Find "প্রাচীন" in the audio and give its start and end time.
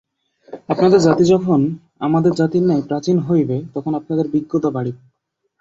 2.87-3.17